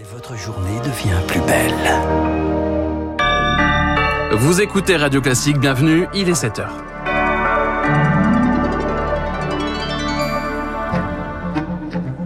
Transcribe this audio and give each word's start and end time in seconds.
Et 0.00 0.14
votre 0.14 0.34
journée 0.34 0.78
devient 0.82 1.20
plus 1.26 1.40
belle. 1.40 1.74
Vous 4.32 4.62
écoutez 4.62 4.96
Radio 4.96 5.20
Classique, 5.20 5.58
bienvenue, 5.58 6.06
il 6.14 6.30
est 6.30 6.42
7h. 6.42 6.68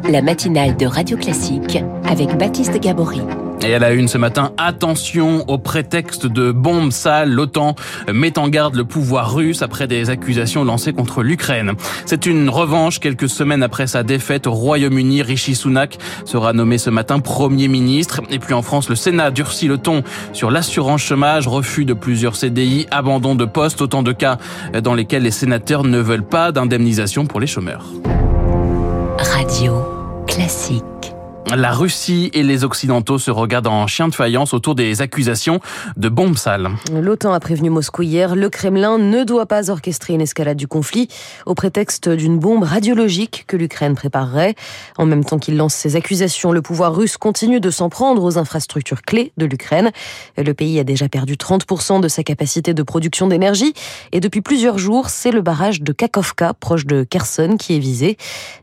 La 0.09 0.23
matinale 0.23 0.77
de 0.77 0.87
Radio 0.87 1.17
Classique 1.17 1.83
avec 2.09 2.37
Baptiste 2.37 2.79
Gabory. 2.79 3.23
Et 3.67 3.75
à 3.75 3.79
la 3.79 3.93
une 3.93 4.09
ce 4.09 4.19
matin, 4.19 4.53
attention 4.59 5.43
au 5.49 5.57
prétexte 5.57 6.27
de 6.27 6.53
bombes 6.53 6.93
sales. 6.93 7.31
L'OTAN 7.31 7.75
met 8.13 8.39
en 8.39 8.49
garde 8.49 8.75
le 8.75 8.85
pouvoir 8.85 9.35
russe 9.35 9.63
après 9.63 9.87
des 9.87 10.11
accusations 10.11 10.65
lancées 10.65 10.93
contre 10.93 11.23
l'Ukraine. 11.23 11.73
C'est 12.05 12.27
une 12.27 12.51
revanche 12.51 13.01
quelques 13.01 13.29
semaines 13.29 13.63
après 13.63 13.87
sa 13.87 14.03
défaite 14.03 14.47
au 14.47 14.53
Royaume-Uni. 14.53 15.23
Rishi 15.23 15.55
Sunak 15.55 15.97
sera 16.27 16.53
nommé 16.53 16.77
ce 16.77 16.91
matin 16.91 17.21
Premier 17.21 17.69
ministre. 17.69 18.21
Et 18.29 18.39
puis 18.39 18.53
en 18.53 18.61
France, 18.61 18.91
le 18.91 18.97
Sénat 18.97 19.31
durcit 19.31 19.67
le 19.67 19.79
ton 19.79 20.03
sur 20.35 20.51
l'assurance 20.51 21.01
chômage, 21.01 21.49
refus 21.49 21.87
de 21.87 21.95
plusieurs 21.95 22.37
CDI, 22.37 22.87
abandon 22.91 23.35
de 23.35 23.47
postes, 23.47 23.81
autant 23.81 24.03
de 24.03 24.13
cas 24.13 24.37
dans 24.83 24.95
lesquels 24.95 25.23
les 25.23 25.31
sénateurs 25.31 25.85
ne 25.85 25.99
veulent 25.99 26.23
pas 26.23 26.53
d'indemnisation 26.53 27.25
pour 27.25 27.41
les 27.41 27.47
chômeurs. 27.47 27.87
Radio 29.19 29.83
Classique. 30.27 30.94
La 31.53 31.73
Russie 31.73 32.31
et 32.33 32.43
les 32.43 32.65
Occidentaux 32.65 33.19
se 33.19 33.31
regardent 33.31 33.67
en 33.67 33.87
chien 33.87 34.09
de 34.09 34.15
faïence 34.15 34.55
autour 34.55 34.75
des 34.75 35.03
accusations 35.03 35.61
de 35.97 36.09
bombes 36.09 36.39
sales. 36.39 36.71
L'OTAN 36.91 37.33
a 37.33 37.39
prévenu 37.39 37.69
Moscou 37.69 38.03
hier, 38.03 38.35
le 38.35 38.49
Kremlin 38.49 38.99
ne 38.99 39.25
doit 39.25 39.47
pas 39.47 39.71
orchestrer 39.71 40.15
une 40.15 40.23
escalade 40.23 40.57
du 40.57 40.67
conflit 40.67 41.07
au 41.45 41.55
prétexte 41.55 42.09
d'une 42.09 42.39
bombe 42.39 42.65
radiologique 42.65 43.45
que 43.47 43.57
l'Ukraine 43.57 43.95
préparerait. 43.95 44.55
En 44.97 45.05
même 45.05 45.25
temps 45.25 45.39
qu'il 45.39 45.57
lance 45.57 45.75
ses 45.75 45.97
accusations, 45.97 46.51
le 46.51 46.63
pouvoir 46.63 46.97
russe 46.97 47.19
continue 47.19 47.61
de 47.61 47.71
s'en 47.71 47.91
prendre 47.91 48.25
aux 48.25 48.39
infrastructures 48.39 49.03
clés 49.03 49.33
de 49.37 49.45
l'Ukraine. 49.45 49.93
Le 50.39 50.55
pays 50.55 50.81
a 50.81 50.85
déjà 50.85 51.09
perdu 51.09 51.35
30% 51.35 52.01
de 52.01 52.09
sa 52.09 52.23
capacité 52.25 52.73
de 52.75 52.83
production 52.83 53.29
d'énergie 53.29 53.75
et 54.13 54.21
depuis 54.21 54.41
plusieurs 54.41 54.79
jours, 54.79 55.09
c'est 55.11 55.31
le 55.31 55.43
barrage 55.43 55.83
de 55.83 55.93
Kakovka, 55.93 56.55
proche 56.55 56.87
de 56.87 57.05
Kherson, 57.05 57.59
qui 57.59 57.77
est 57.77 57.81
visé. 57.81 58.17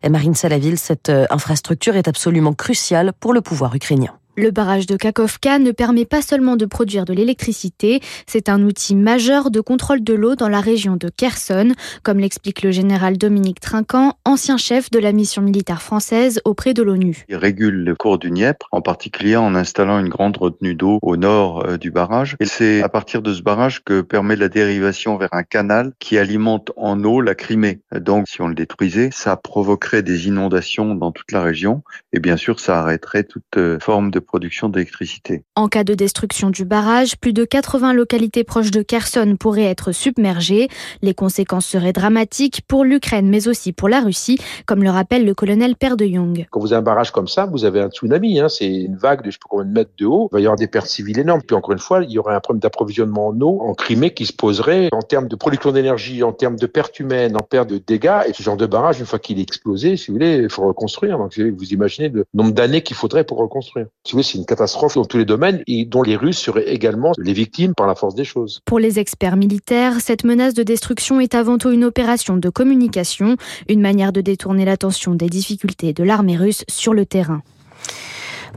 Marine 0.10 0.34
Salaville, 0.34 0.80
cette 0.80 1.12
infrastructure 1.30 1.96
est 1.96 2.08
absolument 2.08 2.54
cruciale 2.54 2.71
pour 3.14 3.34
le 3.34 3.42
pouvoir 3.42 3.76
ukrainien. 3.76 4.21
Le 4.38 4.50
barrage 4.50 4.86
de 4.86 4.96
Kakovka 4.96 5.60
ne 5.60 5.72
permet 5.72 6.06
pas 6.06 6.22
seulement 6.22 6.56
de 6.56 6.66
produire 6.66 7.04
de 7.04 7.12
l'électricité, 7.12 8.00
c'est 8.28 8.48
un 8.48 8.64
outil 8.64 8.96
majeur 8.96 9.52
de 9.52 9.60
contrôle 9.60 10.06
de 10.06 10.14
l'eau 10.14 10.36
dans 10.36 10.48
la 10.48 10.62
région 10.62 10.96
de 10.96 11.10
Kherson, 11.10 11.74
comme 12.02 12.18
l'explique 12.18 12.64
le 12.64 12.72
général 12.72 13.18
Dominique 13.18 13.60
Trinquant, 13.60 14.14
ancien 14.24 14.56
chef 14.56 14.90
de 14.90 15.00
la 15.00 15.12
mission 15.12 15.42
militaire 15.42 15.82
française 15.82 16.40
auprès 16.46 16.74
de 16.74 16.82
l'ONU. 16.82 17.26
Il 17.28 17.36
régule 17.36 17.84
le 17.84 17.94
cours 17.94 18.20
du 18.20 18.30
Dniepr, 18.30 18.68
en 18.72 18.82
particulier 18.82 19.36
en 19.36 19.54
installant 19.54 20.00
une 20.00 20.08
grande 20.08 20.38
retenue 20.38 20.76
d'eau 20.76 21.00
au 21.02 21.18
nord 21.18 21.66
euh, 21.66 21.78
du 21.78 21.92
barrage. 21.92 22.38
Et 22.40 22.46
c'est 22.46 22.82
à 22.82 22.88
partir 22.88 23.22
de 23.22 23.34
ce 23.34 23.42
barrage 23.42 23.84
que 23.84 24.00
permet 24.00 24.38
la 24.38 24.48
dérivation 24.48 25.18
vers 25.18 25.34
un 25.34 25.44
canal 25.44 25.92
qui 26.00 26.18
alimente 26.18 26.72
en 26.78 27.04
eau 27.04 27.20
la 27.20 27.36
Crimée. 27.36 27.82
Donc 27.94 28.30
si 28.30 28.42
on 28.42 28.48
le 28.48 28.56
détruisait, 28.56 29.10
ça 29.12 29.36
provoquerait 29.36 30.04
des 30.04 30.28
inondations 30.28 30.96
dans 30.96 31.12
toute 31.12 31.34
la 31.34 31.42
région 31.42 31.84
et 32.14 32.22
bien 32.22 32.38
sûr 32.38 32.62
ça 32.62 32.80
arrêterait 32.80 33.26
toute 33.26 33.58
euh, 33.58 33.78
forme 33.82 34.10
de 34.10 34.21
production 34.26 34.70
d'électricité. 34.70 35.44
En 35.56 35.68
cas 35.68 35.84
de 35.84 35.94
destruction 35.94 36.50
du 36.50 36.66
barrage, 36.66 37.18
plus 37.18 37.34
de 37.34 37.46
80 37.46 37.94
localités 37.94 38.44
proches 38.44 38.72
de 38.72 38.82
Kherson 38.82 39.36
pourraient 39.40 39.64
être 39.64 39.92
submergées. 39.92 40.70
Les 41.02 41.14
conséquences 41.14 41.66
seraient 41.66 41.94
dramatiques 41.94 42.62
pour 42.68 42.84
l'Ukraine, 42.84 43.30
mais 43.30 43.48
aussi 43.48 43.74
pour 43.74 43.90
la 43.90 44.02
Russie, 44.02 44.40
comme 44.66 44.84
le 44.84 44.90
rappelle 44.90 45.26
le 45.26 45.34
colonel 45.34 45.76
Père 45.76 45.98
de 45.98 46.06
Young. 46.06 46.46
Quand 46.50 46.60
vous 46.60 46.74
avez 46.74 46.80
un 46.80 46.84
barrage 46.84 47.12
comme 47.12 47.28
ça, 47.28 47.46
vous 47.46 47.66
avez 47.66 47.82
un 47.82 47.90
tsunami. 47.90 48.40
Hein, 48.40 48.50
c'est 48.50 48.68
une 48.68 48.96
vague 48.96 49.24
de 49.24 49.32
je 49.32 49.36
sais 49.36 49.40
pas 49.40 49.48
combien 49.50 49.66
de 49.66 49.72
mètres 49.72 49.92
de 49.98 50.06
haut. 50.06 50.30
Il 50.32 50.36
va 50.36 50.40
y 50.40 50.44
avoir 50.44 50.58
des 50.58 50.68
pertes 50.68 50.88
civiles 50.88 51.20
énormes. 51.20 51.42
Puis 51.46 51.56
encore 51.56 51.74
une 51.74 51.80
fois, 51.80 52.04
il 52.04 52.12
y 52.12 52.18
aurait 52.18 52.36
un 52.36 52.40
problème 52.40 52.60
d'approvisionnement 52.60 53.28
en 53.28 53.42
eau 53.42 53.62
en 53.62 53.74
Crimée 53.74 54.14
qui 54.14 54.26
se 54.26 54.34
poserait 54.34 54.90
en 54.92 55.02
termes 55.02 55.28
de 55.28 55.36
production 55.36 55.72
d'énergie, 55.72 56.24
en 56.24 56.34
termes 56.34 56.58
de 56.58 56.66
pertes 56.66 57.00
humaines, 57.00 57.36
en 57.36 57.44
termes 57.44 57.68
de 57.68 57.78
dégâts. 57.78 58.22
Et 58.28 58.34
ce 58.34 58.44
genre 58.44 58.58
de 58.58 58.66
barrage, 58.66 59.00
une 59.00 59.06
fois 59.06 59.20
qu'il 59.20 59.40
est 59.40 59.44
explosé, 59.44 59.98
si 59.98 60.08
vous 60.08 60.14
voulez, 60.14 60.38
il 60.44 60.50
faut 60.50 60.66
reconstruire. 60.66 61.18
Donc 61.18 61.38
vous 61.38 61.74
imaginez 61.74 62.10
le 62.10 62.26
nombre 62.34 62.52
d'années 62.52 62.82
qu'il 62.82 62.96
faudrait 62.96 63.24
pour 63.24 63.38
reconstruire. 63.38 63.88
C'est 64.24 64.38
une 64.38 64.46
catastrophe 64.46 64.96
dans 64.96 65.06
tous 65.06 65.18
les 65.18 65.26
domaines 65.26 65.64
et 65.68 65.86
dont 65.86 66.04
les 66.04 66.16
Russes 66.16 66.38
seraient 66.38 66.70
également 66.70 67.14
les 67.18 67.34
victimes 67.34 67.74
par 67.74 67.88
la 67.88 67.96
force 67.96 68.14
des 68.14 68.26
choses. 68.26 68.62
Pour 68.66 68.80
les 68.80 69.00
experts 69.00 69.38
militaires, 69.38 70.02
cette 70.02 70.24
menace 70.24 70.54
de 70.54 70.64
destruction 70.64 71.20
est 71.20 71.34
avant 71.34 71.58
tout 71.58 71.72
une 71.72 71.86
opération 71.86 72.38
de 72.38 72.50
communication, 72.50 73.38
une 73.70 73.82
manière 73.82 74.12
de 74.12 74.22
détourner 74.22 74.66
l'attention 74.66 75.16
des 75.16 75.30
difficultés 75.30 75.94
de 75.94 76.04
l'armée 76.04 76.38
russe 76.38 76.64
sur 76.70 76.94
le 76.94 77.06
terrain. 77.06 77.42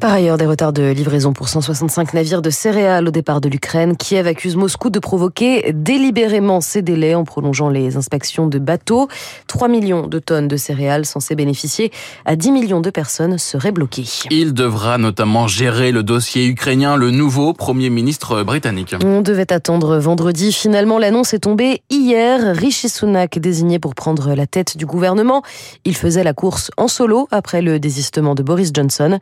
Par 0.01 0.13
ailleurs, 0.13 0.37
des 0.37 0.47
retards 0.47 0.73
de 0.73 0.91
livraison 0.91 1.33
pour 1.33 1.49
165 1.49 2.15
navires 2.15 2.43
de 2.43 2.51
céréales 2.51 3.09
au 3.09 3.11
départ 3.11 3.41
de 3.41 3.49
l'Ukraine. 3.49 3.97
Kiev 3.97 4.27
accuse 4.27 4.57
Moscou 4.57 4.91
de 4.91 4.99
provoquer 4.99 5.73
délibérément 5.73 6.61
ces 6.61 6.83
délais 6.83 7.15
en 7.15 7.25
prolongeant 7.25 7.71
les 7.71 7.97
inspections 7.97 8.47
de 8.47 8.59
bateaux. 8.59 9.09
3 9.47 9.69
millions 9.69 10.07
de 10.07 10.19
tonnes 10.19 10.49
de 10.49 10.57
céréales 10.57 11.07
censées 11.07 11.37
bénéficier 11.37 11.93
à 12.25 12.37
10 12.37 12.51
millions 12.51 12.81
de 12.81 12.91
personnes 12.91 13.39
seraient 13.39 13.73
bloquées. 13.73 14.09
Il 14.31 14.53
devra 14.53 14.99
notamment 14.99 15.47
gérer 15.47 15.93
le 15.93 16.03
dossier 16.03 16.47
ukrainien, 16.47 16.97
le 16.97 17.11
nouveau 17.11 17.53
Premier 17.53 17.89
ministre 17.89 18.43
britannique. 18.43 18.95
On 19.05 19.21
devait 19.21 19.53
attendre 19.53 19.97
vendredi. 19.99 20.53
Finalement, 20.53 20.99
l'annonce 20.99 21.35
est 21.35 21.41
tombée 21.41 21.83
hier. 21.89 22.55
Rishi 22.57 22.89
Sunak 22.89 23.39
désigné 23.39 23.79
pour 23.79 23.95
prendre 23.95 24.35
la 24.35 24.47
tête 24.47 24.77
du 24.77 24.87
gouvernement. 24.87 25.43
Il 25.85 25.97
faisait 25.97 26.25
la 26.25 26.35
course 26.35 26.71
en 26.77 26.89
solo 26.89 27.29
après 27.31 27.63
le 27.63 27.79
désistement 27.79 28.35
de 28.35 28.43
Boris 28.43 28.71
Johnson. 28.75 29.19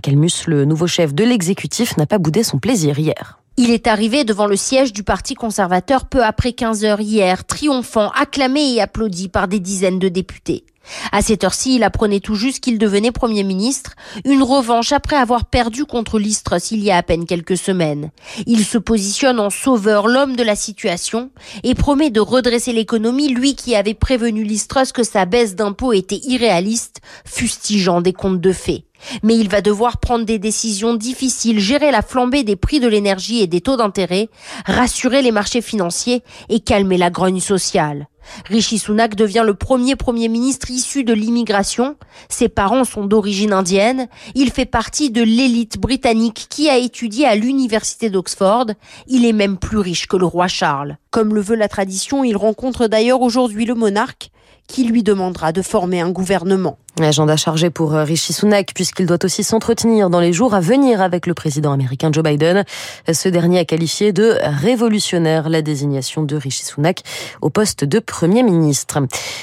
Calmus, 0.00 0.46
le 0.46 0.64
nouveau 0.64 0.86
chef 0.86 1.14
de 1.14 1.24
l'exécutif, 1.24 1.96
n'a 1.96 2.06
pas 2.06 2.18
boudé 2.18 2.42
son 2.42 2.58
plaisir 2.58 2.98
hier. 2.98 3.38
Il 3.56 3.70
est 3.70 3.88
arrivé 3.88 4.22
devant 4.22 4.46
le 4.46 4.54
siège 4.54 4.92
du 4.92 5.02
Parti 5.02 5.34
conservateur 5.34 6.06
peu 6.06 6.22
après 6.22 6.52
15 6.52 6.84
heures 6.84 7.00
hier, 7.00 7.44
triomphant, 7.44 8.10
acclamé 8.10 8.74
et 8.74 8.80
applaudi 8.80 9.28
par 9.28 9.48
des 9.48 9.58
dizaines 9.58 9.98
de 9.98 10.08
députés. 10.08 10.64
À 11.12 11.22
cette 11.22 11.44
heure-ci, 11.44 11.76
il 11.76 11.82
apprenait 11.82 12.20
tout 12.20 12.34
juste 12.34 12.60
qu'il 12.60 12.78
devenait 12.78 13.12
Premier 13.12 13.42
ministre, 13.42 13.94
une 14.24 14.42
revanche 14.42 14.92
après 14.92 15.16
avoir 15.16 15.44
perdu 15.46 15.84
contre 15.84 16.18
l'Istros 16.18 16.70
il 16.70 16.82
y 16.82 16.90
a 16.90 16.96
à 16.96 17.02
peine 17.02 17.26
quelques 17.26 17.56
semaines. 17.56 18.10
Il 18.46 18.64
se 18.64 18.78
positionne 18.78 19.40
en 19.40 19.50
sauveur, 19.50 20.08
l'homme 20.08 20.36
de 20.36 20.42
la 20.42 20.56
situation, 20.56 21.30
et 21.62 21.74
promet 21.74 22.10
de 22.10 22.20
redresser 22.20 22.72
l'économie, 22.72 23.28
lui 23.28 23.54
qui 23.54 23.74
avait 23.74 23.94
prévenu 23.94 24.44
l'Istros 24.44 24.92
que 24.92 25.02
sa 25.02 25.24
baisse 25.24 25.56
d'impôts 25.56 25.92
était 25.92 26.20
irréaliste, 26.24 27.00
fustigeant 27.24 28.00
des 28.00 28.12
comptes 28.12 28.40
de 28.40 28.52
fées. 28.52 28.84
Mais 29.22 29.36
il 29.36 29.48
va 29.48 29.60
devoir 29.60 29.98
prendre 29.98 30.24
des 30.24 30.38
décisions 30.38 30.94
difficiles, 30.94 31.60
gérer 31.60 31.90
la 31.90 32.02
flambée 32.02 32.44
des 32.44 32.56
prix 32.56 32.80
de 32.80 32.88
l'énergie 32.88 33.40
et 33.40 33.46
des 33.46 33.60
taux 33.60 33.76
d'intérêt, 33.76 34.28
rassurer 34.66 35.22
les 35.22 35.32
marchés 35.32 35.62
financiers 35.62 36.22
et 36.48 36.60
calmer 36.60 36.98
la 36.98 37.10
grogne 37.10 37.40
sociale. 37.40 38.08
Rishi 38.46 38.78
Sunak 38.78 39.14
devient 39.14 39.44
le 39.44 39.54
premier 39.54 39.96
Premier 39.96 40.28
ministre 40.28 40.70
issu 40.70 41.04
de 41.04 41.12
l'immigration. 41.12 41.96
Ses 42.28 42.48
parents 42.48 42.84
sont 42.84 43.04
d'origine 43.04 43.52
indienne. 43.52 44.08
Il 44.34 44.50
fait 44.50 44.66
partie 44.66 45.10
de 45.10 45.22
l'élite 45.22 45.78
britannique 45.78 46.46
qui 46.48 46.68
a 46.68 46.76
étudié 46.76 47.26
à 47.26 47.34
l'université 47.34 48.10
d'Oxford. 48.10 48.66
Il 49.06 49.24
est 49.24 49.32
même 49.32 49.56
plus 49.56 49.78
riche 49.78 50.06
que 50.06 50.16
le 50.16 50.26
roi 50.26 50.48
Charles. 50.48 50.98
Comme 51.10 51.34
le 51.34 51.40
veut 51.40 51.56
la 51.56 51.68
tradition, 51.68 52.24
il 52.24 52.36
rencontre 52.36 52.86
d'ailleurs 52.86 53.22
aujourd'hui 53.22 53.64
le 53.64 53.74
monarque 53.74 54.30
qui 54.66 54.84
lui 54.84 55.02
demandera 55.02 55.52
de 55.52 55.62
former 55.62 56.00
un 56.00 56.10
gouvernement. 56.10 56.78
Agenda 57.04 57.36
chargé 57.36 57.70
pour 57.70 57.94
euh, 57.94 58.04
Rishi 58.04 58.32
Sunak 58.32 58.72
puisqu'il 58.74 59.06
doit 59.06 59.24
aussi 59.24 59.44
s'entretenir 59.44 60.10
dans 60.10 60.20
les 60.20 60.32
jours 60.32 60.54
à 60.54 60.60
venir 60.60 61.00
avec 61.00 61.26
le 61.26 61.34
président 61.34 61.72
américain 61.72 62.10
Joe 62.12 62.24
Biden. 62.24 62.64
Ce 63.12 63.28
dernier 63.28 63.60
a 63.60 63.64
qualifié 63.64 64.12
de 64.12 64.36
révolutionnaire 64.42 65.48
la 65.48 65.62
désignation 65.62 66.22
de 66.22 66.36
Rishi 66.36 66.64
Sunak 66.64 67.02
au 67.40 67.50
poste 67.50 67.84
de 67.84 67.98
Premier 67.98 68.42
ministre. 68.42 68.98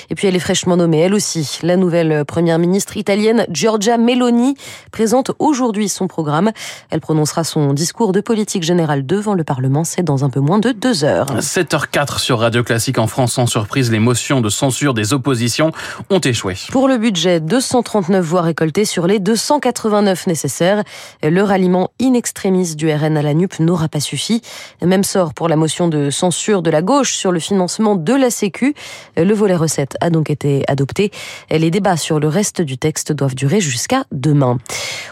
Et 0.09 0.15
puis 0.15 0.27
elle 0.27 0.35
est 0.35 0.39
fraîchement 0.39 0.77
nommée, 0.77 0.99
elle 0.99 1.13
aussi. 1.13 1.59
La 1.63 1.77
nouvelle 1.77 2.25
Première 2.25 2.59
ministre 2.59 2.97
italienne 2.97 3.45
Giorgia 3.49 3.97
Meloni 3.97 4.55
présente 4.91 5.31
aujourd'hui 5.39 5.89
son 5.89 6.07
programme. 6.07 6.51
Elle 6.89 7.01
prononcera 7.01 7.43
son 7.43 7.73
discours 7.73 8.11
de 8.11 8.21
politique 8.21 8.63
générale 8.63 9.05
devant 9.05 9.33
le 9.33 9.43
Parlement. 9.43 9.83
C'est 9.83 10.03
dans 10.03 10.25
un 10.25 10.29
peu 10.29 10.39
moins 10.39 10.59
de 10.59 10.71
deux 10.71 11.03
heures. 11.03 11.27
7h04 11.39 12.19
sur 12.19 12.39
Radio 12.39 12.63
Classique 12.63 12.97
en 12.97 13.07
France. 13.07 13.33
Sans 13.33 13.47
surprise, 13.47 13.91
les 13.91 13.99
motions 13.99 14.41
de 14.41 14.49
censure 14.49 14.93
des 14.93 15.13
oppositions 15.13 15.71
ont 16.09 16.19
échoué. 16.19 16.55
Pour 16.71 16.87
le 16.87 16.97
budget 16.97 17.39
239 17.45 18.25
voix 18.25 18.41
récoltées 18.41 18.85
sur 18.85 19.05
les 19.05 19.19
289 19.19 20.27
nécessaires. 20.27 20.83
Le 21.23 21.41
ralliement 21.43 21.91
in 22.01 22.13
extremis 22.13 22.75
du 22.75 22.91
RN 22.91 23.17
à 23.17 23.21
la 23.21 23.33
NUP 23.33 23.59
n'aura 23.59 23.87
pas 23.87 23.99
suffi. 23.99 24.41
Même 24.81 25.03
sort 25.03 25.33
pour 25.33 25.47
la 25.47 25.55
motion 25.55 25.87
de 25.87 26.09
censure 26.09 26.63
de 26.63 26.71
la 26.71 26.81
gauche 26.81 27.13
sur 27.15 27.31
le 27.31 27.39
financement 27.39 27.95
de 27.95 28.13
la 28.13 28.31
Sécu. 28.31 28.73
Le 29.15 29.33
volet 29.33 29.55
recette 29.55 29.95
a 30.01 30.09
donc 30.09 30.29
été 30.29 30.63
adopté. 30.67 31.11
Les 31.51 31.69
débats 31.69 31.97
sur 31.97 32.19
le 32.19 32.27
reste 32.27 32.61
du 32.61 32.77
texte 32.77 33.11
doivent 33.11 33.35
durer 33.35 33.61
jusqu'à 33.61 34.05
demain. 34.11 34.57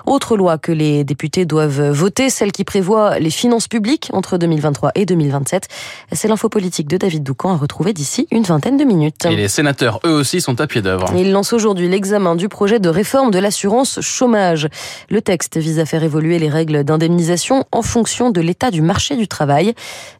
Autre 0.07 0.35
loi 0.35 0.57
que 0.57 0.71
les 0.71 1.03
députés 1.03 1.45
doivent 1.45 1.91
voter, 1.91 2.29
celle 2.31 2.51
qui 2.51 2.63
prévoit 2.63 3.19
les 3.19 3.29
finances 3.29 3.67
publiques 3.67 4.09
entre 4.11 4.37
2023 4.37 4.91
et 4.95 5.05
2027. 5.05 5.67
C'est 6.11 6.27
l'info 6.27 6.49
politique 6.49 6.87
de 6.87 6.97
David 6.97 7.23
Doucan 7.23 7.51
à 7.51 7.57
retrouver 7.57 7.93
d'ici 7.93 8.27
une 8.31 8.43
vingtaine 8.43 8.77
de 8.77 8.83
minutes. 8.83 9.25
Et 9.25 9.35
les 9.35 9.47
sénateurs, 9.47 9.99
eux 10.05 10.13
aussi, 10.13 10.41
sont 10.41 10.59
à 10.59 10.67
pied 10.67 10.81
d'œuvre. 10.81 11.11
Ils 11.15 11.31
lancent 11.31 11.53
aujourd'hui 11.53 11.87
l'examen 11.87 12.22
du 12.35 12.47
projet 12.47 12.79
de 12.79 12.89
réforme 12.89 13.31
de 13.31 13.39
l'assurance 13.39 13.99
chômage. 14.01 14.69
Le 15.09 15.21
texte 15.21 15.57
vise 15.57 15.79
à 15.79 15.85
faire 15.85 16.03
évoluer 16.03 16.39
les 16.39 16.49
règles 16.49 16.83
d'indemnisation 16.83 17.65
en 17.71 17.81
fonction 17.81 18.31
de 18.31 18.39
l'état 18.39 18.71
du 18.71 18.81
marché 18.81 19.15
du 19.17 19.27
travail. 19.27 19.73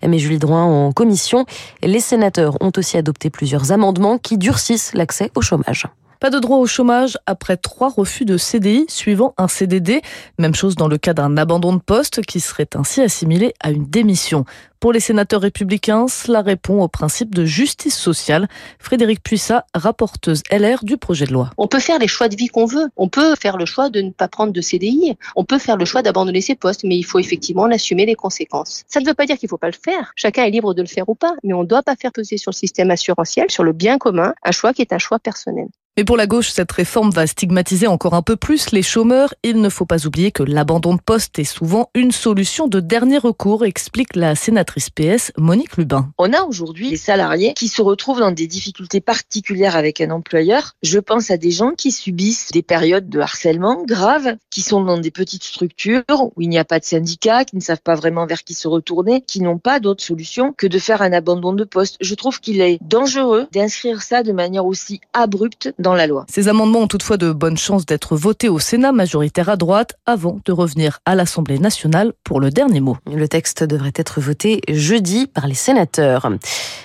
Mais 0.06 0.20
Julie 0.20 0.40
Drouin 0.40 0.66
en 0.66 0.92
commission, 0.92 1.46
les 1.82 2.02
sénateurs 2.02 2.58
ont 2.62 2.72
aussi 2.78 2.98
adopté 2.98 3.30
plusieurs 3.30 3.72
amendements 3.72 4.18
qui 4.18 4.38
durcissent 4.38 4.94
l'accès 4.94 5.32
au 5.36 5.42
chômage. 5.42 5.88
Pas 6.24 6.30
de 6.30 6.40
droit 6.40 6.60
au 6.60 6.66
chômage 6.66 7.18
après 7.25 7.58
trois 7.58 7.90
refus 7.90 8.24
de 8.24 8.38
CDI 8.38 8.86
suivant 8.88 9.34
un 9.38 9.50
CDD. 9.50 10.02
Même 10.40 10.56
chose 10.56 10.78
dans 10.78 10.88
le 10.88 10.98
cas 10.98 11.14
d'un 11.14 11.36
abandon 11.36 11.74
de 11.74 11.81
poste 11.81 12.22
qui 12.22 12.40
serait 12.40 12.70
ainsi 12.75 13.02
assimilé 13.02 13.54
à 13.60 13.72
une 13.72 13.84
démission. 13.84 14.46
Pour 14.80 14.94
les 14.94 15.02
sénateurs 15.02 15.42
républicains, 15.42 16.08
cela 16.08 16.42
répond 16.42 16.81
au 16.81 16.88
principe 16.88 17.36
de 17.36 17.44
justice 17.44 17.98
sociale. 17.98 18.48
Frédéric 18.80 19.22
Puissat, 19.22 19.66
rapporteuse 19.74 20.44
LR 20.50 20.86
du 20.86 20.96
projet 20.96 21.25
de 21.25 21.34
loi. 21.34 21.50
On 21.58 21.68
peut 21.68 21.81
faire 21.81 22.00
les 22.00 22.08
choix 22.08 22.30
de 22.30 22.38
vie 22.38 22.48
qu'on 22.48 22.68
veut. 22.68 22.88
On 22.96 23.10
peut 23.10 23.36
faire 23.36 23.58
le 23.58 23.66
choix 23.66 23.90
de 23.90 24.00
ne 24.00 24.12
pas 24.12 24.30
prendre 24.30 24.54
de 24.54 24.62
CDI. 24.62 25.18
On 25.36 25.44
peut 25.44 25.60
faire 25.60 25.76
le 25.76 25.84
choix 25.84 26.04
d'abandonner 26.04 26.40
ses 26.40 26.56
postes, 26.56 26.86
mais 26.86 26.96
il 26.96 27.04
faut 27.04 27.19
effectivement 27.19 27.66
assumer 27.66 28.06
les 28.06 28.16
conséquences. 28.16 28.86
Ça 28.88 29.02
ne 29.02 29.06
veut 29.06 29.14
pas 29.14 29.26
dire 29.26 29.38
qu'il 29.38 29.48
ne 29.48 29.50
faut 29.50 29.58
pas 29.58 29.68
le 29.68 29.74
faire. 29.74 30.14
Chacun 30.16 30.46
est 30.46 30.52
libre 30.52 30.74
de 30.74 30.84
le 30.84 30.88
faire 30.88 31.10
ou 31.10 31.16
pas, 31.16 31.34
mais 31.44 31.52
on 31.52 31.64
ne 31.64 31.68
doit 31.68 31.84
pas 31.84 31.98
faire 31.98 32.14
peser 32.14 32.38
sur 32.38 32.52
le 32.52 32.56
système 32.56 32.92
assurantiel, 32.92 33.52
sur 33.52 33.66
le 33.66 33.74
bien 33.74 33.98
commun, 33.98 34.34
un 34.42 34.52
choix 34.52 34.72
qui 34.72 34.81
est 34.81 34.94
un 34.94 35.00
choix 35.00 35.19
personnel. 35.19 35.68
Mais 35.95 36.06
pour 36.06 36.18
la 36.18 36.25
gauche, 36.25 36.50
cette 36.50 36.72
réforme 36.72 37.12
va 37.12 37.28
stigmatiser 37.28 37.86
encore 37.86 38.16
un 38.16 38.24
peu 38.24 38.36
plus 38.36 38.72
les 38.72 38.81
chômeurs. 38.81 39.36
Il 39.44 39.62
ne 39.62 39.69
faut 39.69 39.86
pas 39.86 40.07
oublier 40.07 40.31
que 40.31 40.42
l'abandon 40.42 40.95
de 40.95 41.00
poste 41.00 41.38
est 41.38 41.44
souvent 41.44 41.92
une 41.94 42.12
solution 42.12 42.68
de 42.68 42.80
dernier 42.80 43.19
recours, 43.19 43.63
explique 43.63 44.16
la 44.16 44.34
sénatrice 44.34 44.90
PS 44.90 45.31
Monique 45.38 45.78
Lubin. 45.78 46.10
On 46.18 46.34
a 46.34 46.42
aujourd'hui 46.45 46.90
des 46.90 46.98
salariés 46.98 47.54
qui 47.54 47.68
se 47.68 47.84
retrouvent 47.84 48.22
dans 48.22 48.31
des 48.31 48.48
difficultés 48.48 49.01
particulières 49.01 49.75
avec 49.75 50.01
un 50.01 50.10
employeur. 50.10 50.74
Je 50.81 50.98
pense 50.98 51.30
à 51.30 51.38
des 51.38 51.51
gens 51.51 51.74
qui 51.78 51.92
subissent 51.92 52.50
des 52.51 52.63
périodes 52.63 53.07
de 53.07 53.19
harcèlement 53.19 53.84
graves, 53.84 54.38
qui 54.50 54.63
sont 54.63 54.84
dans 54.84 54.98
des 54.98 55.12
petites 55.12 55.44
structures 55.44 56.01
où 56.36 56.42
il 56.42 56.50
n'y 56.50 56.57
a 56.57 56.66
pas 56.66 56.80
de 56.80 56.86
syndicat, 56.86 57.45
qui 57.45 57.56
ne 57.56 57.62
savent 57.62 57.84
pas 57.84 57.94
vraiment 57.94 58.25
vers 58.25 58.44
qui 58.44 58.56
se 58.56 58.68
retourner, 58.68 59.22
qui 59.22 59.42
n'ont 59.42 59.60
pas 59.60 59.80
d'autre 59.80 60.04
solution 60.04 60.54
que 60.54 60.66
de 60.66 60.80
faire 60.80 61.04
un 61.04 61.13
abandon 61.13 61.54
de 61.54 61.66
poste. 61.66 61.98
Je 62.01 62.16
trouve 62.16 62.40
qu'il 62.40 62.62
est 62.62 62.80
dangereux 62.81 63.45
d'inscrire 63.51 64.01
ça 64.01 64.24
de 64.24 64.31
manière 64.31 64.66
aussi 64.66 65.00
abrupte 65.13 65.72
dans 65.83 65.94
la 65.94 66.07
loi. 66.07 66.25
Ces 66.27 66.47
amendements 66.47 66.80
ont 66.80 66.88
toutefois 66.88 67.18
de 67.18 67.31
bonnes 67.31 67.57
chances 67.57 67.85
d'être 67.85 68.15
votés 68.15 68.50
au 68.50 68.57
Sénat 68.57 68.91
majoritaire 68.91 69.50
à 69.50 69.57
droite 69.57 69.94
avant 70.07 70.39
de 70.44 70.51
revenir 70.51 71.00
à 71.06 71.13
l'Assemblée 71.13 71.59
nationale 71.59 72.13
pour 72.24 72.39
le 72.39 72.50
dernier 72.50 72.80
mot. 72.80 72.97
Le 73.13 73.27
texte 73.27 73.63
devrait 73.63 73.94
être 73.95 74.19
voté 74.19 74.62
jeudi 74.69 75.27
par 75.27 75.45
les 75.45 75.53
sénateurs. 75.53 76.30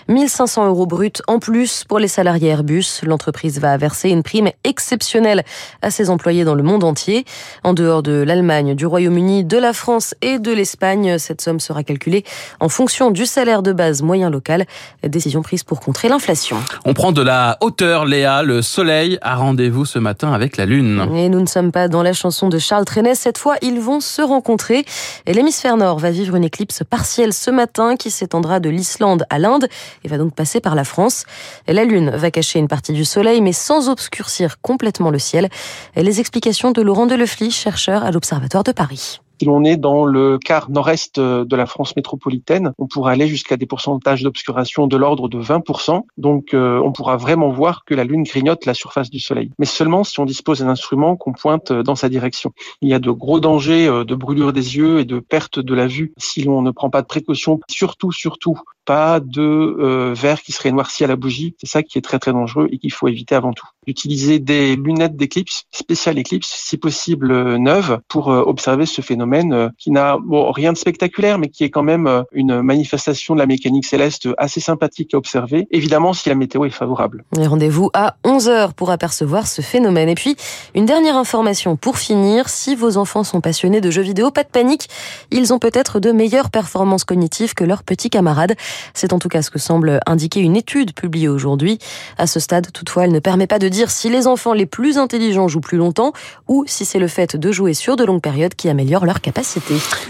1500 0.08 0.66
euros 0.66 0.86
bruts 0.86 1.12
en 1.28 1.38
plus 1.38 1.84
pour 1.88 1.98
les 1.98 2.08
salariés 2.08 2.48
Airbus. 2.48 3.00
L'entreprise 3.04 3.60
va 3.60 3.76
verser 3.76 4.10
une 4.10 4.22
prime 4.22 4.50
exceptionnelle 4.64 5.44
à 5.80 5.90
ses 5.90 6.10
employés 6.10 6.44
dans 6.44 6.54
le 6.54 6.62
monde 6.62 6.84
entier. 6.84 7.24
En 7.64 7.72
dehors 7.72 8.02
de 8.02 8.12
l'Allemagne, 8.26 8.74
du 8.74 8.84
Royaume-Uni, 8.84 9.44
de 9.44 9.56
la 9.56 9.72
France 9.72 10.14
et 10.20 10.38
de 10.38 10.52
l'Espagne, 10.52 11.18
cette 11.18 11.40
somme 11.40 11.60
sera 11.60 11.84
calculée 11.84 12.24
en 12.60 12.68
fonction 12.68 13.10
du 13.10 13.24
salaire 13.24 13.62
de 13.62 13.72
base 13.72 14.02
moyen 14.02 14.28
local. 14.28 14.66
Décision 15.04 15.42
prise 15.42 15.62
pour 15.62 15.78
contrer 15.80 16.08
l'inflation. 16.08 16.56
On 16.84 16.94
prend 16.94 17.12
de 17.12 17.22
la 17.22 17.56
hauteur, 17.60 18.04
Léa. 18.04 18.42
Le 18.42 18.60
soleil 18.60 18.88
a 18.90 19.37
rendez-vous 19.37 19.85
ce 19.85 19.99
matin 19.99 20.32
avec 20.32 20.56
la 20.56 20.64
lune. 20.64 21.06
Et 21.14 21.29
nous 21.29 21.40
ne 21.40 21.46
sommes 21.46 21.73
pas 21.73 21.88
dans 21.88 22.02
la 22.02 22.12
chanson 22.12 22.49
de 22.49 22.58
Charles 22.58 22.85
Trenet. 22.85 23.14
Cette 23.14 23.38
fois, 23.38 23.56
ils 23.61 23.81
vont 23.81 24.00
se 24.00 24.23
rencontrer. 24.23 24.85
Et 25.26 25.35
l'hémisphère 25.35 25.76
nord 25.76 25.99
va 25.99 26.11
vivre 26.11 26.37
une 26.37 26.44
éclipse 26.44 26.82
partielle 26.88 27.32
ce 27.32 27.50
matin 27.50 27.96
qui 27.96 28.11
s'étendra 28.11 28.61
de 28.61 28.70
l'Islande 28.70 29.25
à 29.31 29.38
l'Inde 29.38 29.69
et 30.05 30.08
va 30.08 30.17
donc 30.17 30.35
passer 30.35 30.61
par 30.61 30.75
la 30.75 30.85
France. 30.85 31.25
La 31.67 31.85
lune 31.85 32.11
va 32.11 32.31
cacher 32.31 32.58
une 32.58 32.69
partie 32.69 32.93
du 32.93 33.05
soleil, 33.05 33.40
mais 33.40 33.52
sans 33.52 33.88
obscurcir 33.88 34.61
complètement 34.61 35.11
le 35.11 35.19
ciel. 35.19 35.49
Et 35.94 36.02
les 36.02 36.20
explications 36.20 36.70
de 36.70 36.81
Laurent 36.81 37.06
Delefly, 37.06 37.50
chercheur 37.50 38.05
à 38.05 38.11
l'Observatoire 38.11 38.64
de 38.64 38.73
Paris. 38.73 39.20
Si 39.38 39.44
l'on 39.44 39.64
est 39.64 39.76
dans 39.76 40.05
le 40.05 40.38
quart 40.38 40.70
nord-est 40.70 41.20
de 41.20 41.56
la 41.56 41.67
France 41.67 41.94
métropolitaine, 41.94 42.73
on 42.79 42.87
pourrait 42.88 43.12
aller 43.12 43.29
jusqu'à 43.29 43.56
des 43.56 43.67
pourcentages 43.67 44.23
d'obscuration 44.23 44.87
de 44.87 44.96
l'ordre 44.96 45.29
de 45.29 45.40
20%. 45.40 46.02
Donc 46.17 46.55
euh, 46.55 46.81
on 46.85 46.93
pourra 46.93 47.17
vraiment 47.17 47.50
voir 47.50 47.85
que 47.85 47.94
la 47.94 48.05
Lune 48.05 48.25
grignote 48.25 48.67
la 48.67 48.75
surface 48.75 49.11
du 49.11 49.20
Soleil. 49.20 49.50
Mais 49.58 49.67
seulement 49.67 50.02
si 50.02 50.19
on 50.19 50.25
dispose 50.25 50.61
d'un 50.61 50.69
instrument 50.69 51.17
qu'on 51.17 51.32
pointe 51.32 51.73
dans 51.73 51.94
sa 51.94 52.08
direction. 52.08 52.52
Il 52.81 52.88
y 52.88 52.94
a 52.94 52.99
de 52.99 53.11
gros 53.11 53.40
dangers 53.40 53.87
euh, 53.87 54.05
de 54.05 54.14
brûlure 54.14 54.52
des 54.52 54.76
yeux 54.76 55.00
et 55.00 55.05
de 55.05 55.20
perte 55.20 55.61
de 55.61 55.75
la 55.75 55.87
vue 55.87 56.12
si 56.19 56.43
l'on 56.43 56.62
ne 56.62 56.70
prend 56.70 56.91
pas 56.91 57.02
de 57.02 57.06
précautions. 57.06 57.61
Surtout, 57.69 58.11
surtout, 58.11 58.58
pas 58.88 59.20
de 59.20 59.43
euh, 59.43 60.14
verre 60.14 60.41
qui 60.41 60.52
serait 60.52 60.73
noirci 60.73 61.05
à 61.05 61.06
la 61.06 61.17
bougie. 61.17 61.55
C'est 61.61 61.69
ça 61.69 61.82
qui 61.82 61.99
est 61.99 62.00
très 62.00 62.19
très 62.19 62.32
dangereux 62.32 62.69
et 62.73 62.79
qu'il 62.79 62.91
faut 62.91 63.06
éviter 63.06 63.34
avant 63.34 63.52
tout. 63.52 63.67
Utiliser 63.87 64.38
des 64.38 64.76
lunettes 64.76 65.14
d'éclipse, 65.14 65.64
spéciales 65.70 66.19
éclipse, 66.19 66.49
si 66.49 66.79
possible 66.79 67.31
euh, 67.31 67.58
neuves, 67.58 68.00
pour 68.08 68.32
euh, 68.32 68.41
observer 68.41 68.87
ce 68.87 69.02
phénomène 69.02 69.27
euh, 69.34 69.69
qui 69.78 69.90
n'a 69.90 70.16
bon, 70.19 70.50
rien 70.50 70.72
de 70.72 70.78
spectaculaire, 70.78 71.38
mais 71.38 71.48
qui 71.48 71.64
est 71.64 71.70
quand 71.70 71.82
même 71.82 72.06
euh, 72.06 72.22
une 72.32 72.62
manifestation 72.62 73.34
de 73.34 73.40
la 73.40 73.46
mécanique 73.46 73.86
céleste 73.86 74.28
assez 74.38 74.60
sympathique 74.60 75.14
à 75.14 75.19
observer. 75.19 75.66
Évidemment, 75.70 76.12
si 76.12 76.28
la 76.28 76.34
météo 76.34 76.64
est 76.64 76.70
favorable. 76.70 77.25
Rendez-vous 77.36 77.90
à 77.94 78.16
11h 78.25 78.72
pour 78.72 78.90
apercevoir 78.90 79.46
ce 79.46 79.62
phénomène. 79.62 80.08
Et 80.08 80.14
puis, 80.14 80.36
une 80.75 80.86
dernière 80.86 81.16
information 81.16 81.76
pour 81.76 81.98
finir. 81.98 82.48
Si 82.48 82.75
vos 82.75 82.96
enfants 82.96 83.25
sont 83.25 83.40
passionnés 83.40 83.80
de 83.80 83.90
jeux 83.90 84.02
vidéo, 84.02 84.30
pas 84.30 84.44
de 84.44 84.48
panique. 84.48 84.88
Ils 85.31 85.52
ont 85.52 85.58
peut-être 85.58 86.00
de 86.00 86.12
meilleures 86.12 86.50
performances 86.50 87.04
cognitives 87.04 87.54
que 87.54 87.64
leurs 87.64 87.82
petits 87.82 88.10
camarades. 88.10 88.54
C'est 88.94 89.12
en 89.12 89.19
tout 89.19 89.28
cas 89.28 89.42
ce 89.42 89.50
que 89.50 89.58
semble 89.58 90.00
indiquer 90.06 90.40
une 90.40 90.56
étude 90.56 90.92
publiée 90.94 91.28
aujourd'hui. 91.28 91.78
À 92.16 92.26
ce 92.26 92.40
stade, 92.40 92.72
toutefois, 92.72 93.04
elle 93.04 93.12
ne 93.12 93.20
permet 93.20 93.46
pas 93.46 93.58
de 93.58 93.69
dire 93.69 93.90
si 93.90 94.08
les 94.08 94.26
enfants 94.26 94.52
les 94.52 94.66
plus 94.66 94.98
intelligents 94.98 95.48
jouent 95.48 95.60
plus 95.60 95.78
longtemps 95.78 96.12
ou 96.46 96.64
si 96.66 96.84
c'est 96.84 96.98
le 96.98 97.08
fait 97.08 97.36
de 97.36 97.52
jouer 97.52 97.74
sur 97.74 97.96
de 97.96 98.04
longues 98.04 98.22
périodes 98.22 98.54
qui 98.54 98.69
améliore 98.69 99.04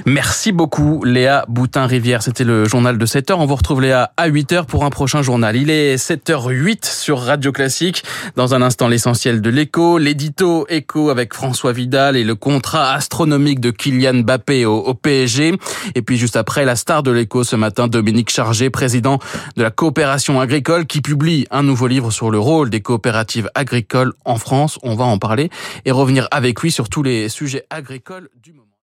Merci 0.07 0.53
beaucoup 0.53 1.05
Léa 1.05 1.45
Boutin-Rivière. 1.49 2.23
C'était 2.23 2.45
le 2.45 2.65
journal 2.67 2.99
de 2.99 3.07
7h. 3.07 3.35
On 3.35 3.47
vous 3.47 3.57
retrouve 3.57 3.83
Léa 3.83 4.13
à 4.17 4.29
8h 4.29 4.67
pour 4.67 4.85
un 4.85 4.91
prochain 4.91 5.23
journal. 5.23 5.57
Il 5.57 5.71
est 5.71 5.97
7h08 5.97 6.85
sur 6.85 7.19
Radio 7.19 7.53
Classique. 7.53 8.05
Dans 8.37 8.55
un 8.55 8.63
instant, 8.63 8.89
l'essentiel 8.89 9.41
de 9.41 9.51
l'écho, 9.51 9.99
l'édito 9.99 10.67
écho 10.69 11.11
avec 11.11 11.35
François 11.35 11.73
Vidal 11.73 12.17
et 12.17 12.25
le 12.25 12.35
contrat 12.35 12.93
astronomique 12.93 13.61
de 13.61 13.71
Kylian 13.71 14.23
Mbappé 14.23 14.65
au, 14.65 14.79
au 14.79 14.95
PSG. 14.95 15.55
Et 15.95 16.03
puis 16.03 16.17
juste 16.17 16.37
après, 16.37 16.65
la 16.65 16.77
star 16.77 17.03
de 17.03 17.11
l'écho 17.11 17.45
ce 17.45 17.57
matin, 17.57 17.89
Dominique 17.89 18.31
Chargé, 18.31 18.71
président 18.71 19.19
de 19.57 19.63
la 19.63 19.71
coopération 19.71 20.41
agricole 20.41 20.87
qui 20.87 21.01
publie 21.01 21.47
un 21.51 21.63
nouveau 21.63 21.87
livre 21.87 22.11
sur 22.11 22.31
le 22.31 22.39
rôle 22.39 22.71
des 22.71 22.81
coopératives 22.81 23.51
agricoles 23.55 24.13
en 24.25 24.37
France. 24.37 24.79
On 24.83 24.95
va 24.95 25.05
en 25.05 25.19
parler 25.19 25.51
et 25.85 25.91
revenir 25.91 26.29
avec 26.31 26.61
lui 26.61 26.71
sur 26.71 26.89
tous 26.89 27.03
les 27.03 27.29
sujets 27.29 27.65
agricoles 27.71 28.29
du 28.43 28.53
moment. 28.53 28.68